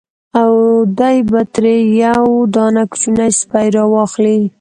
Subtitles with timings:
[0.41, 0.51] او
[0.99, 4.39] دی به ترې یو دانه کوچنی سپی را واخلي.